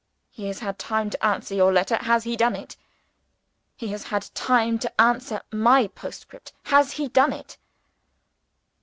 [0.31, 1.97] He has had time to answer your letter.
[1.97, 2.75] Has he done it?
[3.75, 6.53] He has had time to answer my postscript.
[6.63, 7.59] Has he done it?"